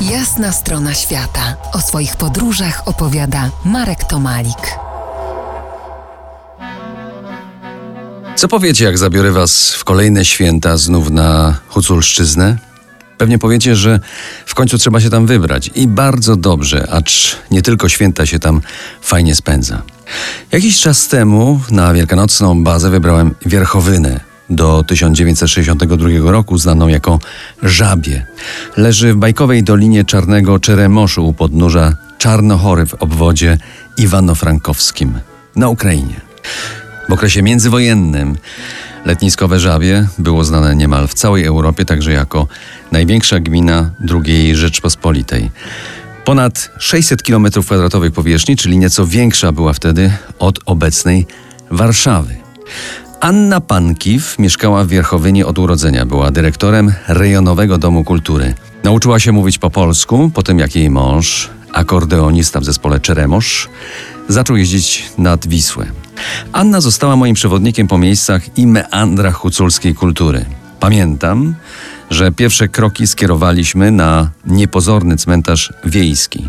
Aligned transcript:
Jasna 0.00 0.52
strona 0.52 0.94
świata. 0.94 1.56
O 1.72 1.80
swoich 1.80 2.16
podróżach 2.16 2.82
opowiada 2.88 3.50
Marek 3.64 4.04
Tomalik. 4.04 4.78
Co 8.36 8.48
powiecie, 8.48 8.84
jak 8.84 8.98
zabiorę 8.98 9.32
was 9.32 9.70
w 9.74 9.84
kolejne 9.84 10.24
święta 10.24 10.76
znów 10.76 11.10
na 11.10 11.56
Huculszczyznę? 11.68 12.56
Pewnie 13.18 13.38
powiecie, 13.38 13.76
że 13.76 14.00
w 14.46 14.54
końcu 14.54 14.78
trzeba 14.78 15.00
się 15.00 15.10
tam 15.10 15.26
wybrać. 15.26 15.70
I 15.74 15.88
bardzo 15.88 16.36
dobrze, 16.36 16.90
acz 16.90 17.36
nie 17.50 17.62
tylko 17.62 17.88
święta 17.88 18.26
się 18.26 18.38
tam 18.38 18.60
fajnie 19.02 19.34
spędza. 19.34 19.82
Jakiś 20.52 20.80
czas 20.80 21.08
temu 21.08 21.60
na 21.70 21.94
wielkanocną 21.94 22.64
bazę 22.64 22.90
wybrałem 22.90 23.34
Wierchowynę, 23.46 24.20
do 24.50 24.84
1962 24.86 26.08
roku 26.30 26.58
znaną 26.58 26.88
jako 26.88 27.18
Żabie. 27.62 28.26
Leży 28.76 29.14
w 29.14 29.16
bajkowej 29.16 29.62
dolinie 29.62 30.04
Czarnego 30.04 30.58
Czeremoszu 30.58 31.28
u 31.28 31.32
podnóża 31.32 31.96
Czarnochory 32.18 32.86
w 32.86 32.94
obwodzie 32.94 33.58
Iwano-Frankowskim 33.98 35.10
na 35.56 35.68
Ukrainie. 35.68 36.20
W 37.08 37.12
okresie 37.12 37.42
międzywojennym 37.42 38.36
letniskowe 39.04 39.60
Żabie 39.60 40.06
było 40.18 40.44
znane 40.44 40.76
niemal 40.76 41.08
w 41.08 41.14
całej 41.14 41.44
Europie 41.44 41.84
także 41.84 42.12
jako 42.12 42.46
największa 42.92 43.40
gmina 43.40 43.90
II 44.26 44.56
Rzeczpospolitej. 44.56 45.50
Ponad 46.24 46.70
600 46.78 47.22
km2 47.22 48.10
powierzchni, 48.10 48.56
czyli 48.56 48.78
nieco 48.78 49.06
większa 49.06 49.52
była 49.52 49.72
wtedy 49.72 50.12
od 50.38 50.58
obecnej 50.66 51.26
Warszawy. 51.70 52.36
Anna 53.22 53.60
Pankiw 53.60 54.38
mieszkała 54.38 54.84
w 54.84 54.88
Wierchowynie 54.88 55.46
od 55.46 55.58
urodzenia. 55.58 56.06
Była 56.06 56.30
dyrektorem 56.30 56.92
rejonowego 57.08 57.78
domu 57.78 58.04
kultury. 58.04 58.54
Nauczyła 58.84 59.20
się 59.20 59.32
mówić 59.32 59.58
po 59.58 59.70
polsku, 59.70 60.30
po 60.34 60.42
tym 60.42 60.58
jak 60.58 60.76
jej 60.76 60.90
mąż, 60.90 61.50
akordeonista 61.72 62.60
w 62.60 62.64
zespole 62.64 63.00
Czeremosz, 63.00 63.68
zaczął 64.28 64.56
jeździć 64.56 65.04
nad 65.18 65.46
Wisłę. 65.46 65.86
Anna 66.52 66.80
została 66.80 67.16
moim 67.16 67.34
przewodnikiem 67.34 67.88
po 67.88 67.98
miejscach 67.98 68.58
i 68.58 68.66
meandrach 68.66 69.34
huculskiej 69.34 69.94
kultury. 69.94 70.44
Pamiętam, 70.80 71.54
że 72.10 72.32
pierwsze 72.32 72.68
kroki 72.68 73.06
skierowaliśmy 73.06 73.90
na 73.90 74.30
niepozorny 74.46 75.16
cmentarz 75.16 75.72
wiejski. 75.84 76.48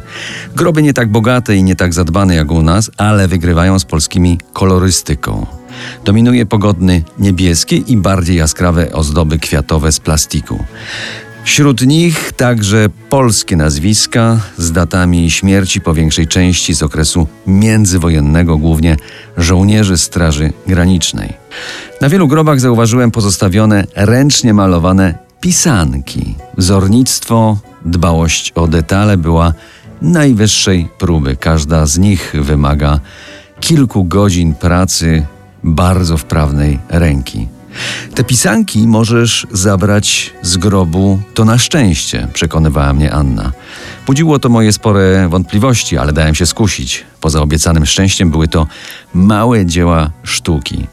Groby 0.56 0.84
nie 0.84 0.94
tak 0.94 1.12
bogate 1.12 1.56
i 1.56 1.64
nie 1.64 1.76
tak 1.76 1.94
zadbane 1.94 2.36
jak 2.36 2.52
u 2.52 2.62
nas, 2.62 2.92
ale 2.98 3.28
wygrywają 3.28 3.80
z 3.80 3.86
polskimi 3.86 4.40
kolorystyką. 4.54 5.63
Dominuje 6.06 6.46
pogodny 6.46 7.04
niebieski 7.20 7.84
i 7.88 7.98
bardziej 7.98 8.36
jaskrawe 8.36 8.94
ozdoby 8.94 9.40
kwiatowe 9.40 9.92
z 9.92 10.00
plastiku. 10.00 10.64
Wśród 11.44 11.82
nich 11.82 12.34
także 12.34 12.90
polskie 13.10 13.56
nazwiska 13.56 14.40
z 14.58 14.72
datami 14.72 15.32
śmierci 15.32 15.82
po 15.82 15.94
większej 15.94 16.28
części 16.28 16.74
z 16.74 16.84
okresu 16.84 17.28
międzywojennego, 17.48 18.58
głównie 18.58 18.98
żołnierzy 19.38 19.98
Straży 19.98 20.54
Granicznej. 20.68 21.34
Na 22.02 22.10
wielu 22.10 22.28
grobach 22.28 22.60
zauważyłem 22.60 23.12
pozostawione 23.12 23.84
ręcznie 23.96 24.54
malowane 24.54 25.18
pisanki. 25.42 26.36
Wzornictwo, 26.58 27.58
dbałość 27.86 28.52
o 28.56 28.68
detale 28.68 29.18
była 29.18 29.54
najwyższej 30.02 30.90
próby. 31.00 31.36
Każda 31.36 31.86
z 31.86 31.98
nich 31.98 32.34
wymaga 32.40 33.00
kilku 33.60 34.04
godzin 34.04 34.56
pracy 34.56 35.26
bardzo 35.64 36.18
wprawnej 36.18 36.80
ręki. 36.90 37.48
Te 38.16 38.24
pisanki 38.24 38.88
możesz 38.88 39.48
zabrać 39.52 40.34
z 40.42 40.58
grobu, 40.58 41.20
to 41.34 41.46
na 41.46 41.58
szczęście, 41.58 42.28
przekonywała 42.34 42.94
mnie 42.94 43.14
Anna. 43.14 43.52
Budziło 44.06 44.40
to 44.40 44.50
moje 44.50 44.74
spore 44.74 45.28
wątpliwości, 45.30 45.98
ale 45.98 46.14
dałem 46.14 46.36
się 46.36 46.46
skusić. 46.46 47.04
Poza 47.22 47.42
obiecanym 47.42 47.86
szczęściem 47.86 48.32
były 48.32 48.48
to 48.48 48.68
małe 49.14 49.66
dzieła 49.66 50.12
sztuki. 50.24 50.88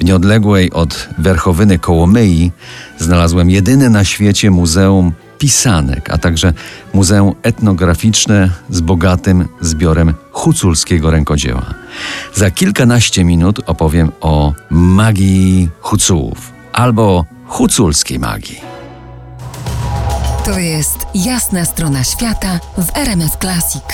W 0.00 0.04
nieodległej 0.04 0.72
od 0.72 1.08
Werchowyny 1.18 1.78
Kołomyi 1.78 2.52
znalazłem 2.98 3.50
jedyne 3.50 3.90
na 3.90 4.04
świecie 4.04 4.50
muzeum 4.50 5.12
pisanek, 5.38 6.10
a 6.10 6.18
także 6.18 6.52
muzeum 6.94 7.34
etnograficzne 7.42 8.50
z 8.70 8.80
bogatym 8.80 9.48
zbiorem 9.60 10.14
huculskiego 10.32 11.10
rękodzieła. 11.10 11.74
Za 12.34 12.50
kilkanaście 12.50 13.24
minut 13.24 13.60
opowiem 13.66 14.12
o 14.20 14.52
magii 14.70 15.68
Hucułów 15.80 16.52
albo 16.72 17.24
huculskiej 17.46 18.18
magii. 18.18 18.60
To 20.44 20.58
jest 20.58 20.98
jasna 21.14 21.64
strona 21.64 22.04
świata 22.04 22.60
w 22.78 22.96
RMS 22.96 23.36
Classic. 23.40 23.84